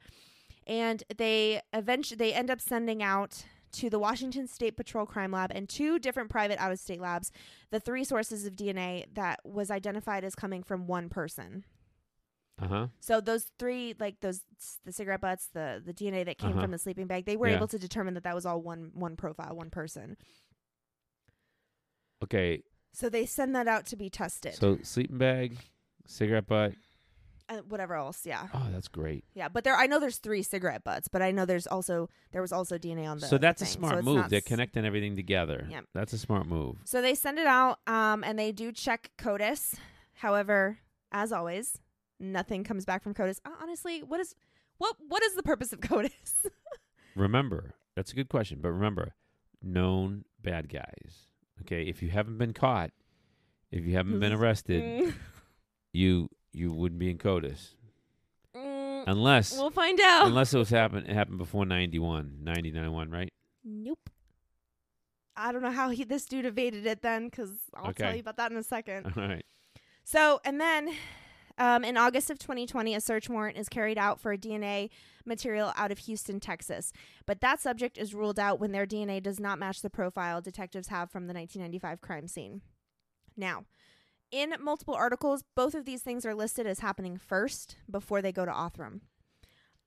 [0.67, 5.51] And they eventually they end up sending out to the Washington State Patrol Crime Lab
[5.53, 7.31] and two different private out of state labs
[7.71, 11.65] the three sources of DNA that was identified as coming from one person.
[12.61, 12.87] Uh huh.
[13.01, 14.41] So those three, like those
[14.85, 16.61] the cigarette butts, the the DNA that came Uh-huh.
[16.61, 17.55] from the sleeping bag, they were Yeah.
[17.57, 20.15] able to determine that that was all one one profile, one person.
[22.23, 22.63] Okay,
[22.93, 24.55] So they send that out to be tested.
[24.55, 25.57] so sleeping bag,
[26.07, 26.73] cigarette butt.
[27.49, 29.23] uh, whatever else, yeah, Oh, that's great.
[29.35, 29.49] yeah.
[29.49, 32.51] But there, I know there's three cigarette butts, but I know there's also there was
[32.53, 33.27] also DNA on the.
[33.27, 34.29] so that's a smart it's move.
[34.29, 35.67] They're s- connecting everything together.
[35.69, 36.77] Yeah, That's a smart move.
[36.85, 39.75] So they send it out, um, and they do check CODIS.
[40.19, 40.79] However,
[41.11, 41.77] as always,
[42.19, 43.39] nothing comes back from CODIS.
[43.45, 44.35] Uh, honestly, what is
[44.77, 46.47] what what is the purpose of CODIS?
[47.15, 49.13] Remember, that's a good question, but remember,
[49.61, 51.27] known bad guys.
[51.61, 52.91] Okay, if you haven't been caught,
[53.71, 54.39] if you haven't been Mm.
[54.39, 55.13] arrested,
[55.93, 57.73] you you wouldn't be in CODIS
[58.55, 60.27] mm, unless we'll find out.
[60.27, 64.09] unless it was happened it happened before 91 90 91 right Nope.
[65.35, 68.37] I don't know how he this dude evaded it then, because I'll tell you about
[68.37, 69.05] that in a second.
[69.17, 69.45] all right
[70.05, 70.93] So, and then
[71.57, 74.89] um, in August of 2020, a search warrant is carried out for DNA
[75.25, 76.91] material out of Houston, Texas.
[77.25, 80.89] But that subject is ruled out when their DNA does not match the profile detectives
[80.89, 82.61] have from the 1995 crime scene.
[83.37, 83.65] Now,
[84.31, 88.45] in multiple articles, both of these things are listed as happening first before they go
[88.45, 89.01] to Othram.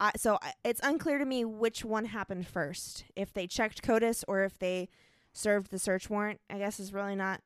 [0.00, 3.04] Uh, so it's unclear to me which one happened first.
[3.16, 4.88] If they checked CODIS or if they
[5.32, 7.42] served the search warrant, I guess is really not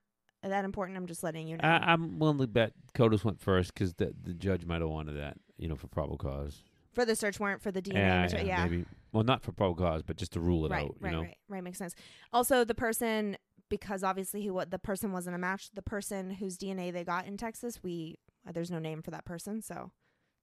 [0.51, 0.97] that important.
[0.99, 1.65] I'm just letting you know.
[1.65, 5.17] I, i'm willing to bet CODIS went first because the, the judge might have wanted
[5.19, 7.95] that you know for probable cause for the search warrant for the DNA.
[7.95, 8.65] yeah, yeah, yeah.
[8.65, 11.13] maybe well not for probable cause but just to rule it right, out you right,
[11.13, 11.65] know right, right.
[11.65, 11.95] Makes sense.
[12.33, 13.37] Also, the person
[13.69, 15.71] because obviously he what the person wasn't a match.
[15.75, 19.25] The person whose DNA they got in Texas, we uh, there's no name for that
[19.25, 19.93] person, so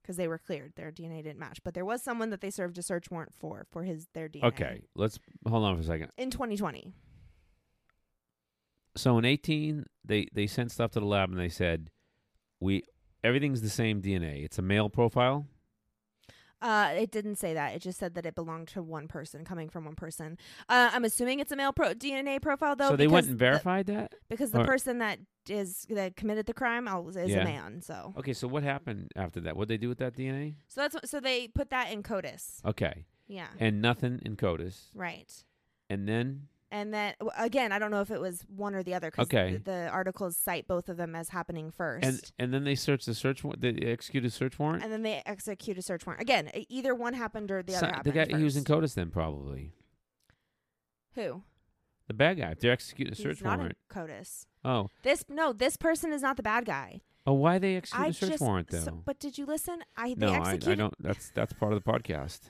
[0.01, 1.59] because they were cleared, their DNA didn't match.
[1.63, 4.45] But there was someone that they served a search warrant for for his their DNA.
[4.45, 6.93] okay let's hold on for a second In 2020.
[8.99, 11.89] So in 18 they they sent stuff to the lab and they said
[12.59, 12.83] we
[13.23, 15.45] everything's the same dna it's a male profile
[16.61, 17.73] Uh, it didn't say that.
[17.73, 20.37] It just said that it belonged to one person, coming from one person.
[20.67, 22.89] Uh, I'm assuming it's a male pro- DNA profile, though.
[22.89, 24.13] so they went and the- verified that.
[24.27, 27.43] because the or- person that is that committed the crime is Yeah.
[27.43, 27.81] a man.
[27.81, 29.55] So, Okay, so what happened after that?
[29.55, 30.55] What they do with that DNA?
[30.67, 32.59] so that's what, so they put that in CODIS.
[32.65, 35.31] Okay, Yeah, and nothing in CODIS, right.
[35.89, 39.09] and then And then again, I don't know if it was one or the other
[39.09, 39.53] because Okay.
[39.57, 42.05] the, the articles cite both of them as happening first.
[42.05, 43.61] and and then they search the search warrant.
[43.61, 44.83] They execute a search warrant.
[44.83, 46.21] and then they execute a search warrant.
[46.21, 48.13] Again, either one happened or the So- other happened.
[48.13, 48.63] the guy he was in.
[48.65, 49.73] CODIS then probably
[51.15, 51.43] Who?
[52.07, 52.53] the bad guy.
[52.59, 53.77] They're executing a He's search not warrant.
[53.89, 54.45] in CODIS.
[54.63, 57.01] Oh, This no, this person is not the bad guy.
[57.25, 58.79] Oh, why they execute I a search just warrant though?
[58.79, 59.83] so- but did you listen?
[59.97, 60.71] I they no, I, executed.
[60.71, 60.93] I don't.
[60.99, 62.41] That's that's part of the podcast.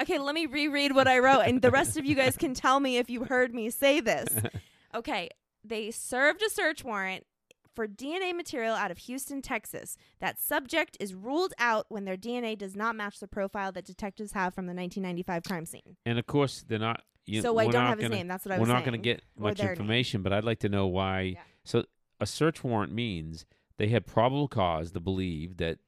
[0.00, 2.78] Okay, let me reread what I wrote, and the rest of you guys can tell
[2.78, 4.28] me if you heard me say this.
[4.94, 5.28] Okay,
[5.62, 7.26] they served a search warrant
[7.74, 9.96] for DNA material out of Houston, Texas.
[10.18, 14.32] That subject is ruled out when their DNA does not match the profile that detectives
[14.32, 15.96] have from the 1995 crime scene.
[16.06, 17.02] and of course, they're not.
[17.26, 18.28] You, so I don't have his gonna, name.
[18.28, 19.72] That's what I was saying We're not going to get much their name.
[19.72, 21.20] information, but I'd like to know why.
[21.34, 21.40] Yeah.
[21.64, 21.84] So
[22.18, 23.44] a search warrant means
[23.78, 25.78] they had probable cause to believe that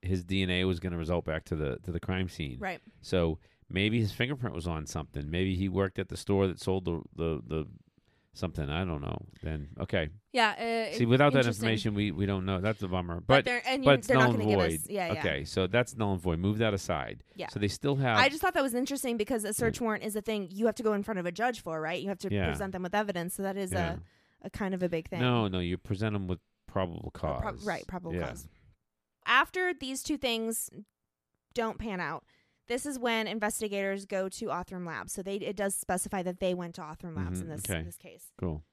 [0.00, 2.56] his DNA was going to result back to the to the crime scene.
[2.58, 2.80] Right.
[3.02, 3.38] So
[3.68, 5.30] maybe his fingerprint was on something.
[5.30, 7.66] Maybe he worked at the store that sold the the, the
[8.34, 8.68] something.
[8.68, 9.26] I don't know.
[9.42, 10.08] Then okay.
[10.32, 10.88] Yeah.
[10.92, 12.60] Uh, See, without that information, we, we don't know.
[12.60, 13.16] That's a bummer.
[13.16, 14.72] but, But they're and but it's they're null not and give void.
[14.72, 14.86] us.
[14.88, 15.20] Yeah, yeah.
[15.20, 16.38] okay, so that's null and void.
[16.38, 17.22] Move that aside.
[17.36, 17.48] Yeah.
[17.48, 18.16] So they still have.
[18.18, 20.74] I just thought that was interesting because a search warrant is a thing you have
[20.76, 22.00] to go in front of a judge for, right?
[22.00, 22.46] You have to Yeah.
[22.46, 23.96] present them with evidence, so that is yeah.
[24.42, 25.20] a, a kind of a big thing.
[25.20, 26.38] No, no, you present them with
[26.72, 27.40] probable cause.
[27.42, 28.28] prob- right, probable Yeah.
[28.28, 28.48] cause.
[29.26, 30.70] After these two things
[31.54, 32.24] don't pan out,
[32.68, 35.12] this is when investigators go to Othram Labs.
[35.12, 37.82] So they it does specify that they went to Othram Labs Mhm, in this okay.
[37.82, 38.32] this case.
[38.38, 38.64] Cool.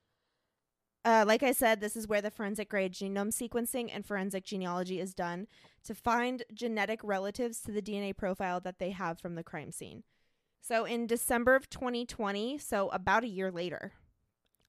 [1.05, 4.99] Uh, like I said, this is where the forensic grade genome sequencing and forensic genealogy
[4.99, 5.47] is done
[5.83, 10.03] to find genetic relatives to the DNA profile that they have from the crime scene.
[10.61, 13.93] So in December of 2020, so about a year later,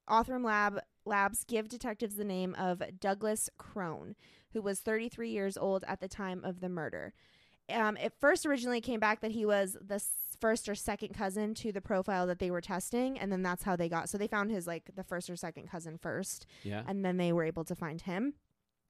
[0.08, 4.14] Othram Lab Labs give detectives the name of Douglas Krohne,
[4.52, 7.12] who was 33 years old at the time of the murder.
[7.68, 10.02] Um, it first originally came back that he was the
[10.40, 13.74] first or second cousin to the profile that they were testing, and then that's how
[13.76, 14.08] they got.
[14.08, 16.84] So they found his like the first or second cousin first, Yeah.
[16.86, 18.34] and then they were able to find him.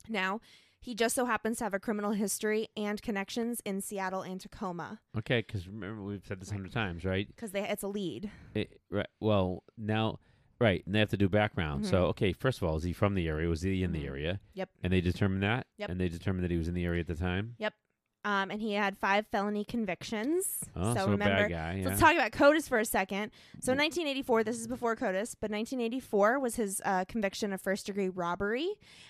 [0.08, 0.40] Now,
[0.78, 5.00] he just so happens to have a criminal history and connections in Seattle and Tacoma
[5.16, 7.26] Okay, because remember we've said this a hundred times, right?
[7.28, 8.30] because it's a lead.
[8.54, 9.06] It, right.
[9.20, 10.20] Well, now,
[10.60, 11.86] right, and they have to do background.
[11.86, 12.08] So, Mhm.
[12.10, 13.48] okay, first of all, is he from the area?
[13.48, 14.08] Was he in the Mhm.
[14.08, 14.40] area?
[14.54, 14.70] Yep.
[14.82, 15.66] And they determined that.
[15.78, 15.90] Yep.
[15.90, 17.54] And they determined that he was in the area at the time.
[17.58, 17.74] Yep.
[18.22, 20.62] Um, and he had five felony convictions.
[20.76, 21.82] Oh, so, so a remember, bad guy.
[21.82, 23.32] So let's talk about CODIS for a second.
[23.60, 27.86] So in 1984, this is before CODIS, but 1984 was his uh, conviction of first
[27.86, 28.68] degree robbery.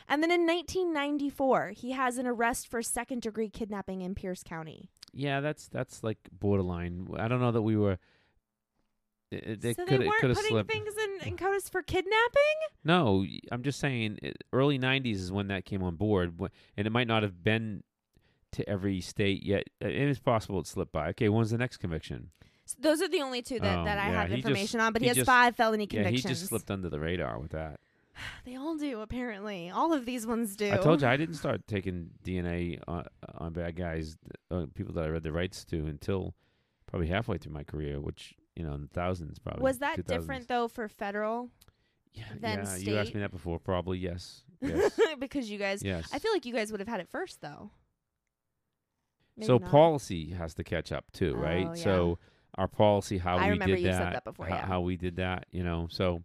[0.08, 4.88] And then in 1994, he has an arrest for second degree kidnapping in Pierce County.
[5.12, 7.08] yeah, that's that's like borderline.
[7.18, 7.98] I don't know that we were.
[9.30, 10.72] It, it, so could they weren't putting slipped.
[10.72, 12.40] things in, in for kidnapping?
[12.84, 14.18] No, I'm just saying.
[14.22, 16.34] It, early '90s is when that came on board,
[16.76, 17.84] and it might not have been
[18.52, 19.64] to every state yet.
[19.80, 21.10] It is possible it slipped by.
[21.10, 22.30] Okay, when's the next conviction?
[22.64, 24.80] So those are the only two that, Oh, that I yeah, have he just- information
[24.80, 26.22] on, but he he, has just- five felony Yeah, convictions.
[26.24, 27.80] he just slipped under the radar with that.
[28.44, 29.70] They all do, apparently.
[29.70, 30.70] All of these ones do.
[30.72, 33.06] I told you I didn't start taking DNA on,
[33.38, 34.16] on bad guys,
[34.50, 36.34] uh, people that I read the rights to until
[36.86, 39.62] probably halfway through my career, which you know in the thousands probably.
[39.62, 40.06] Was that 2000s.
[40.06, 41.48] different, though, for federal?
[42.12, 42.76] Yeah, than yeah.
[42.76, 43.58] You asked me that before.
[43.58, 44.42] Probably yes.
[44.60, 44.92] Yes.
[45.18, 46.10] because you guys, yes.
[46.12, 47.70] I feel like you guys would have had it first, though.
[49.36, 49.70] Maybe so not.
[49.70, 51.66] policy has to catch up too, Oh, right?
[51.68, 51.74] yeah.
[51.82, 52.18] So
[52.58, 54.66] our policy, how I we remember did you that, said that before, ho- yeah.
[54.66, 55.86] how we did that, you know.
[55.90, 56.22] So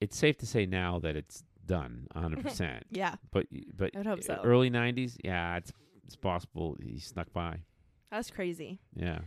[0.00, 2.84] it's safe to say now that it's done, hundred percent.
[2.90, 3.46] Yeah, But
[3.76, 4.40] but I would hope so.
[4.42, 5.72] early '90s, yeah, it's
[6.04, 7.58] it's possible he snuck by.
[8.10, 8.80] that's crazy.
[8.96, 9.20] Yeah.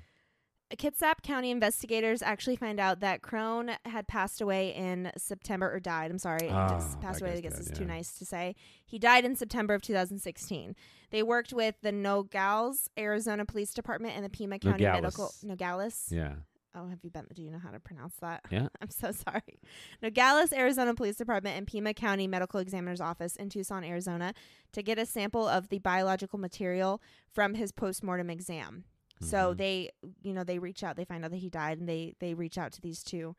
[0.76, 6.12] Kitsap County investigators actually find out that Krohne had passed away in September or died.
[6.12, 7.34] I'm sorry, Ah, just passed away.
[7.34, 8.54] I guess is too nice to say.
[8.86, 10.76] He died in September of 2016.
[11.10, 15.44] They worked with the Nogales, Arizona Police Department and the Pima County Medical Nogales.
[15.44, 16.08] Nogales.
[16.12, 16.34] Yeah.
[16.76, 17.26] Oh, have you been?
[17.34, 18.42] Do you know how to pronounce that?
[18.52, 18.68] Yeah.
[18.82, 19.60] I'm so sorry.
[20.02, 24.34] Nogales, Arizona Police Department and Pima County Medical Examiner's Office in Tucson, Arizona,
[24.74, 27.02] to get a sample of the biological material
[27.32, 28.84] from his postmortem exam.
[29.22, 29.58] So Mhm.
[29.58, 29.90] they,
[30.22, 30.96] you know, they reach out.
[30.96, 33.36] They find out that he died, and they they reach out to these two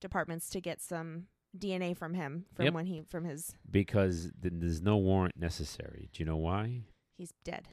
[0.00, 2.74] departments to get some DNA from him from Yep.
[2.74, 6.10] when he from his because th- there's no warrant necessary.
[6.12, 6.82] Do you know why?
[7.16, 7.68] he's dead.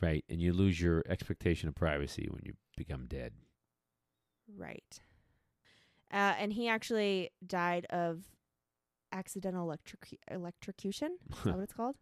[0.00, 3.34] Right, and you lose your expectation of privacy when you become dead.
[4.48, 5.00] Right.
[6.10, 8.24] Uh, and he actually died of
[9.12, 11.18] accidental electric electrocution.
[11.30, 11.96] Is that what it's called?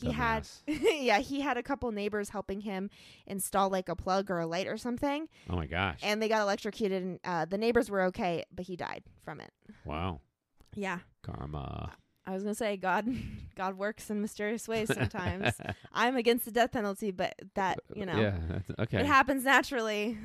[0.00, 2.90] He had yeah, he had a couple neighbors helping him
[3.26, 5.98] install like a plug or a light or something, Oh my gosh.
[6.02, 7.02] and they got electrocuted.
[7.02, 9.50] And uh, the neighbors were okay, but he died from it.
[9.84, 10.20] wow.
[10.74, 11.92] Yeah, Karma.
[12.26, 13.06] I was gonna say God,
[13.56, 15.52] God works in mysterious ways sometimes.
[15.92, 18.36] I'm against the death penalty, but that you know, Yeah.
[18.48, 18.98] That's, okay.
[19.00, 20.18] it happens naturally.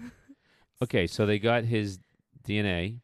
[0.81, 1.07] okay.
[1.07, 1.99] So they got his
[2.47, 2.99] DNA.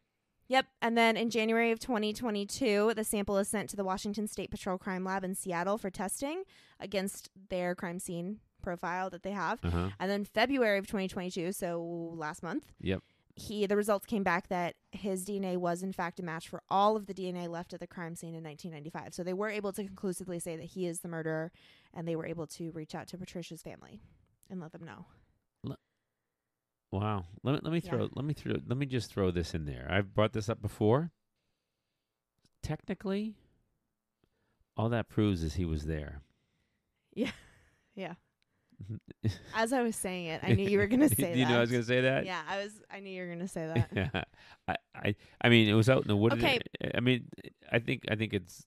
[0.48, 0.66] Yep.
[0.80, 4.78] And then in January of 2022, the sample is sent to the Washington State Patrol
[4.78, 6.44] Crime Lab in Seattle for testing
[6.80, 9.58] against their crime scene profile that they have.
[9.62, 9.88] Uh huh.
[10.00, 13.02] And then February of 2022, so last month, Yep.
[13.34, 16.96] he the results came back that his DNA was in fact a match for all
[16.96, 19.14] of the DNA left at the crime scene in 1995.
[19.14, 21.52] So they were able to conclusively say that he is the murderer,
[21.94, 24.00] and they were able to reach out to Patricia's family
[24.50, 25.04] and let them know.
[26.90, 27.24] Wow.
[27.42, 27.90] Let me let me Yeah.
[27.90, 29.86] throw let me throw let me just throw this in there.
[29.90, 31.10] I've brought this up before.
[32.62, 33.34] Technically,
[34.76, 36.22] all that proves is he was there.
[37.14, 37.30] Yeah.
[37.96, 38.14] Yeah.
[39.56, 41.36] As I was saying it, I knew you were gonna say Do that.
[41.36, 42.24] you know I was going to say that?
[42.24, 42.80] Yeah, I was.
[42.88, 43.88] I knew you were gonna say that.
[43.92, 44.22] Yeah.
[44.68, 46.36] I, I I mean it was out in the woods.
[46.36, 46.60] Okay.
[46.94, 47.26] I mean
[47.72, 48.64] I think I think it's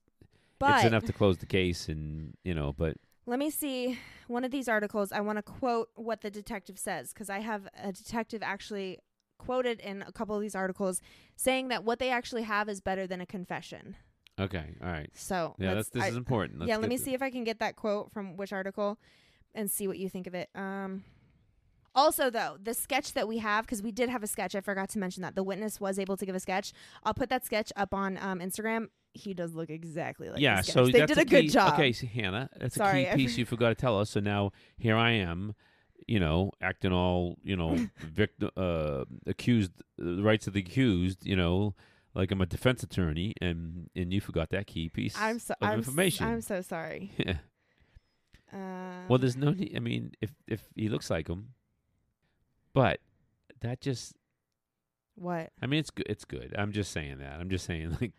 [0.59, 4.43] But it's enough to close the case and you know but let me see one
[4.43, 5.11] of these articles.
[5.11, 8.99] I want to quote what the detective says because I have a detective actually
[9.37, 11.01] quoted in a couple of these articles
[11.35, 13.95] saying that what they actually have is better than a confession.
[14.39, 16.59] okay all right So yeah that's this I- is important.
[16.59, 16.77] Let's yeah.
[16.77, 18.97] Let me see if I can get that quote from which article
[19.53, 20.49] and see what you think of it.
[20.55, 21.03] Um.
[21.93, 24.87] Also, though, the sketch that we have, because we did have a sketch, I forgot
[24.91, 26.71] to mention that the witness was able to give a sketch.
[27.03, 28.87] I'll put that sketch up on um, Instagram.
[29.13, 31.73] He does look exactly like yeah, so they did a, a good key- job.
[31.73, 34.09] Okay, so Hannah, that's Sorry, a key piece you forgot to tell us.
[34.09, 35.53] So now here I am,
[36.07, 41.35] you know, acting all, you know, victim, uh, accused, the rights of the accused, you
[41.35, 41.75] know,
[42.15, 45.67] like I'm a defense attorney, and and you forgot that key piece I'm so of
[45.69, 46.25] I'm, information.
[46.27, 47.11] I'm so sorry.
[47.17, 47.37] Yeah.
[48.53, 49.73] Um, well, there's no need.
[49.75, 51.53] I mean, if if he looks like him,
[52.73, 52.99] but
[53.61, 54.13] that just,
[55.15, 55.51] what?
[55.61, 56.05] I mean, it's good.
[56.09, 56.53] It's good.
[56.57, 57.39] I'm just saying that.
[57.39, 58.11] I'm just saying like,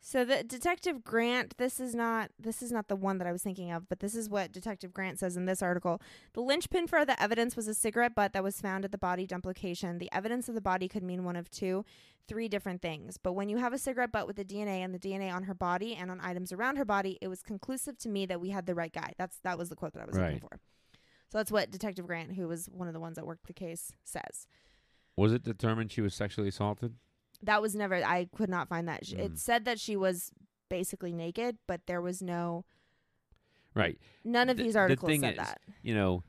[0.00, 3.42] So the Detective Grant, this is not this is not the one that I was
[3.42, 6.00] thinking of, but this is what Detective Grant says in this article.
[6.32, 9.26] The linchpin for the evidence was a cigarette butt that was found at the body
[9.26, 9.98] dump location.
[9.98, 11.84] The evidence of the body could mean one of two,
[12.28, 13.16] three different things.
[13.16, 15.54] But when you have a cigarette butt with the DNA and the DNA on her
[15.54, 18.66] body and on items around her body, it was conclusive to me that we had
[18.66, 19.12] the right guy.
[19.18, 20.60] That's that was the quote that I was looking for.
[21.32, 23.92] So that's what Detective Grant, who was one of the ones that worked the case,
[24.04, 24.46] says.
[25.16, 26.94] was it determined she was sexually assaulted?
[27.42, 27.96] That was never.
[27.96, 29.06] I could not find that.
[29.06, 29.38] Sh It Mm.
[29.38, 30.32] said that she was
[30.68, 32.64] basically naked, but there was no.
[33.74, 33.98] Right.
[34.24, 35.60] None of The- these the articles thing said is, that.
[35.82, 36.24] You know,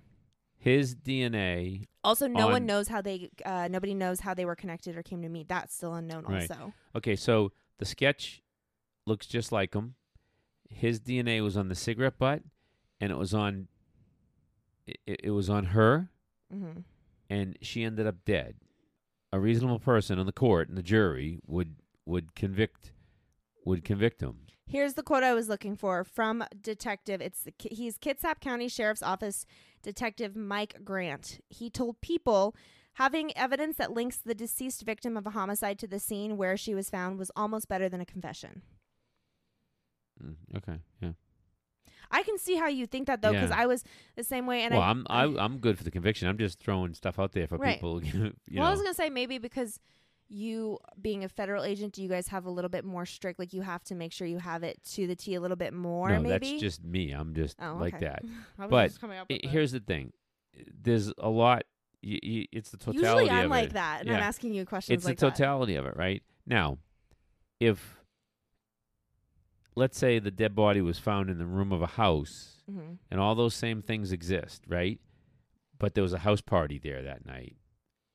[0.58, 1.88] his DNA.
[2.04, 3.30] Also, no one knows how they.
[3.46, 5.48] Uh, nobody knows how they were connected or came to meet.
[5.48, 6.24] That's still unknown.
[6.26, 6.50] Right.
[6.50, 8.42] Also, Okay, so the sketch
[9.06, 9.96] looks just like him.
[10.70, 12.44] His DNA was on the cigarette butt,
[13.00, 13.68] and it was on.
[14.86, 16.10] It, it was on her,
[16.52, 16.80] hmm
[17.30, 18.56] and she ended up dead.
[19.32, 22.94] A reasonable person on the court and the jury would would convict
[23.66, 24.38] would convict him.
[24.66, 27.22] here's the quote I was looking for from Detective.
[27.22, 29.46] It's the, he's Kitsap County Sheriff's Office
[29.84, 31.40] Detective Mike Grant.
[31.50, 32.56] He told people.
[32.94, 36.74] Having evidence that links the deceased victim of a homicide to the scene where she
[36.74, 38.64] was found was almost better than a confession.
[40.24, 41.12] Mm, okay, yeah.
[42.12, 43.60] I can see how you think that though, because Yeah.
[43.62, 43.84] I was
[44.16, 44.64] the same way.
[44.64, 46.28] And well, I, I'm I, I'm good for the conviction.
[46.28, 47.76] I'm just throwing stuff out there for Right.
[47.76, 48.02] people.
[48.04, 49.80] You well, I was know, gonna say maybe because
[50.30, 53.40] you being a federal agent, do you guys have a little bit more strict?
[53.40, 55.74] Like you have to make sure you have it to the T a little bit
[55.74, 56.10] more.
[56.10, 57.12] no, maybe that's just me.
[57.12, 58.06] I'm just oh, like okay.
[58.08, 58.24] that.
[58.60, 59.50] I was But just coming up I- with that.
[59.50, 60.12] here's the thing.
[60.82, 61.64] There's a lot.
[62.04, 63.74] Y- y- it's the totality Usually I'm of like it.
[63.74, 64.28] that, and I'm Yeah.
[64.28, 65.36] asking you questions it's like the that.
[65.36, 66.22] totality of it, right?
[66.46, 66.78] Now,
[67.60, 67.98] if
[69.78, 73.20] let's say the dead body was found in the room of a house hmm and
[73.22, 75.00] all those same things exist, right?
[75.80, 77.56] But there was a house party there that night.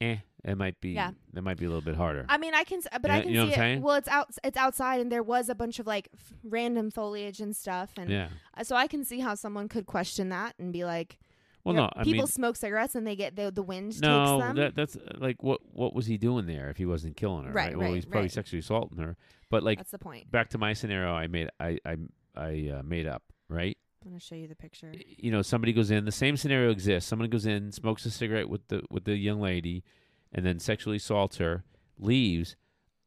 [0.01, 1.13] Eh, it might be Yeah.
[1.33, 2.27] that might be a little bit harder.
[2.29, 3.81] I mean, I can, but You I know- can you know see it.
[3.83, 7.41] Well, it's out, it's outside, and there was a bunch of like f- random foliage
[7.41, 8.29] and stuff, and yeah.
[8.63, 11.19] so I can see how someone could question that and be like,
[11.65, 14.47] Well, no, I people mean smoke cigarettes and they get the the wind no, takes
[14.47, 14.57] them.
[14.57, 17.53] that that's uh, like what what was he doing there if he wasn't killing her?
[17.53, 18.33] Right, Well, right, he's probably right.
[18.33, 19.17] sexually assaulting her.
[19.49, 20.31] But like That's the point.
[20.31, 21.97] back to my scenario, I made I I
[22.35, 23.77] I uh, made up, right?
[24.05, 24.93] I'm gonna show you the picture.
[25.07, 28.49] you know somebody goes in the same scenario exists someone goes in smokes a cigarette
[28.49, 29.85] with the with the young lady
[30.33, 31.63] and then sexually assaults her
[31.97, 32.57] leaves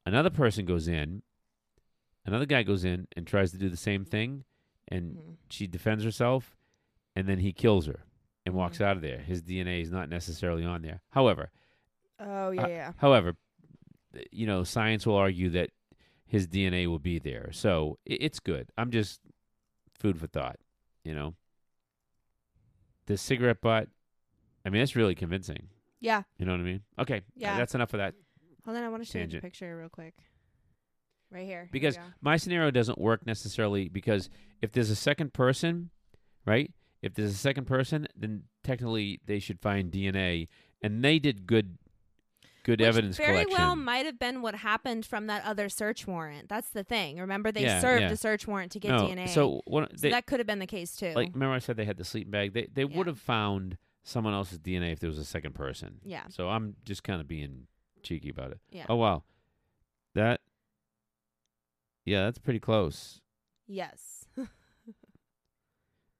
[0.05, 1.21] another person goes in
[2.25, 4.45] another guy goes in and tries to do the same thing
[4.87, 5.35] and Mhm.
[5.49, 6.55] she defends herself
[7.13, 8.05] and then he kills her
[8.45, 11.49] and walks out of there his dna is not necessarily on there however
[12.19, 12.91] Oh yeah, uh, yeah.
[12.97, 13.35] however
[14.31, 15.71] you know science will argue that
[16.25, 19.19] his dna will be there so it's good i'm just
[19.99, 20.57] food for thought
[21.03, 21.35] you know
[23.07, 23.87] the cigarette butt.
[24.65, 25.67] I mean, that's really convincing.
[25.99, 26.23] Yeah.
[26.39, 26.81] You know what I mean?
[26.97, 27.17] Okay.
[27.17, 27.55] uh, Yeah.
[27.57, 28.15] that's enough of that.
[28.65, 30.15] Hold on, I want to show you the picture real quick.
[31.31, 31.65] Right here.
[31.65, 32.03] Here Because go.
[32.21, 34.27] my scenario doesn't work necessarily because
[34.61, 35.91] if there's a second person,
[36.47, 36.71] right?
[37.05, 40.47] If there's a second person, then technically they should find DNA,
[40.81, 41.77] and they did good,
[42.63, 43.57] good Which evidence very collection.
[43.57, 46.49] well might have been what happened from that other search warrant.
[46.49, 47.19] That's the thing.
[47.19, 48.11] Remember, they Yeah, served yeah.
[48.11, 49.29] a search warrant to get no, DNA.
[49.29, 51.13] so what So they that could have been the case too.
[51.13, 51.31] like?
[51.35, 52.53] Remember I said they had the sleeping bag.
[52.53, 52.97] They they Yeah.
[52.97, 55.99] would have found someone else's DNA if there was a second person.
[56.03, 57.67] yeah, So I'm just kind of being
[58.01, 58.59] cheeky about it.
[58.71, 59.23] yeah, Oh wow,
[60.15, 60.41] that.
[62.03, 63.21] Yeah, that's pretty close.
[63.67, 64.24] yes.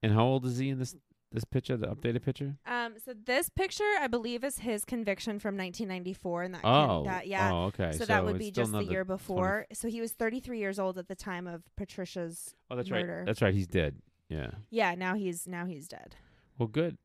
[0.06, 0.96] And how old is he in this
[1.32, 2.56] this picture, the updated picture?
[2.66, 7.04] um, so this picture, I believe, is his conviction from 1994, and that, can- Oh,
[7.06, 7.52] that yeah.
[7.52, 7.92] Oh, okay.
[7.94, 9.66] so, that would be just the year 20 before.
[9.74, 12.56] So he was 33 years old at the time of Patricia's.
[12.70, 13.18] Oh, that's murder.
[13.18, 13.26] right.
[13.26, 13.54] That's right.
[13.54, 13.98] He's dead.
[14.30, 14.52] Yeah.
[14.70, 16.16] Yeah, now he's now he's dead.
[16.58, 16.98] Well, good.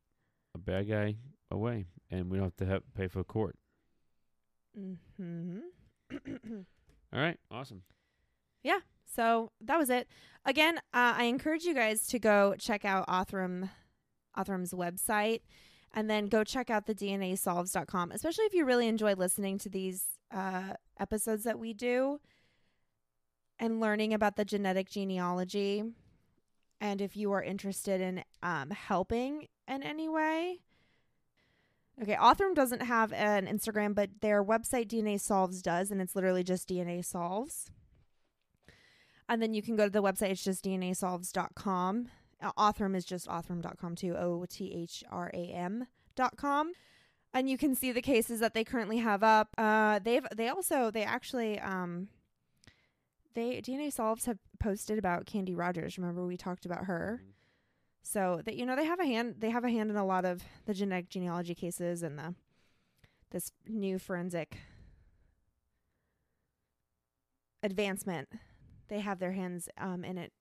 [0.54, 1.16] A bad guy
[1.50, 3.56] away, and we don't have to have, pay for court.
[4.76, 5.58] hmm
[7.12, 7.38] All right.
[7.50, 7.82] Awesome.
[9.14, 10.08] So that was it.
[10.44, 13.70] Again, uh, I encourage you guys to go check out Othram,
[14.36, 15.40] Othram's website,
[15.92, 20.04] and then go check out the DNAsolves.com, especially if you really enjoy listening to these
[20.32, 22.20] uh, episodes that we do
[23.58, 25.82] and learning about the genetic genealogy.
[26.80, 30.60] And if you are interested in um, helping in any way.
[32.00, 36.42] Okay, Othram doesn't have an Instagram, but their website DNA Solves does, and it's literally
[36.42, 37.70] just DNA Solves.
[39.30, 40.30] And then you can go to the website.
[40.30, 42.08] It's just DNAsolves.com.
[42.42, 44.16] Uh, Othram is just Othram.com too.
[44.16, 46.72] O T H R A M dot com.
[47.32, 49.50] And you can see the cases that they currently have up.
[49.56, 52.08] Uh, they've they also they actually um
[53.34, 55.96] they DNA Solves have posted about Candy Rogers.
[55.96, 57.22] Remember we talked about her.
[58.02, 60.24] So that you know they have a hand they have a hand in a lot
[60.24, 62.34] of the genetic genealogy cases and the
[63.30, 64.56] this new forensic
[67.62, 68.28] advancement.
[68.90, 70.32] They have their hands um, in it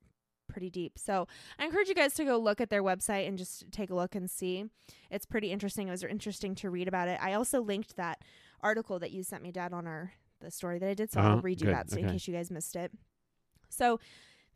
[0.49, 0.97] pretty deep.
[0.99, 1.27] So
[1.59, 4.15] I encourage you guys to go look at their website and just take a look
[4.15, 4.65] and see.
[5.11, 5.87] It's pretty interesting.
[5.87, 7.19] It was interesting to read about it.
[7.21, 8.23] I also linked that
[8.61, 11.11] article that you sent me, Dad, on our the story that I did.
[11.11, 11.41] So I'll Uh-huh.
[11.43, 11.75] read you Good.
[11.75, 12.91] that so in case you guys missed it.
[13.69, 13.99] So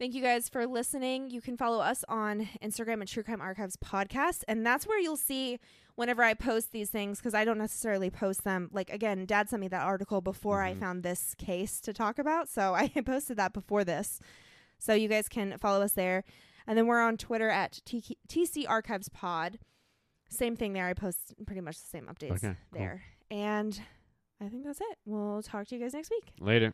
[0.04, 1.30] Thank you guys for listening.
[1.30, 5.16] You can follow us on Instagram at True Crime Archives Podcast, and that's where you'll
[5.16, 5.60] see
[5.95, 8.68] whenever I post these things because I don't necessarily post them.
[8.74, 10.80] Like again, Dad sent me that article before I Mhm.
[10.82, 14.20] found this case to talk about, so I posted that before this.
[14.78, 16.26] So you guys can follow us there,
[16.68, 19.58] and then we're on Twitter at T- TC Archives Pod.
[20.28, 20.88] Same thing there.
[20.88, 22.78] I post pretty much the same updates Okay, cool.
[22.82, 23.80] there, and
[24.41, 24.97] I think that's it.
[25.06, 26.34] We'll talk to you guys next week.
[26.41, 26.74] Later.